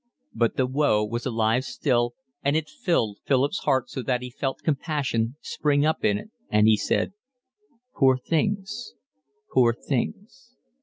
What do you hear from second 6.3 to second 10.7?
and he said: "Poor things, poor things."